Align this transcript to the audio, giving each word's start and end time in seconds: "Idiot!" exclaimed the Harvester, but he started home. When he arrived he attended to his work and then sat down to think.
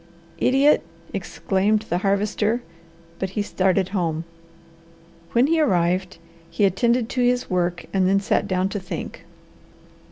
"Idiot!" 0.39 0.81
exclaimed 1.13 1.81
the 1.83 1.99
Harvester, 1.99 2.63
but 3.19 3.29
he 3.37 3.43
started 3.43 3.89
home. 3.89 4.23
When 5.33 5.45
he 5.45 5.61
arrived 5.61 6.17
he 6.49 6.65
attended 6.65 7.07
to 7.09 7.21
his 7.21 7.51
work 7.51 7.85
and 7.93 8.07
then 8.09 8.19
sat 8.19 8.47
down 8.47 8.69
to 8.69 8.79
think. 8.79 9.25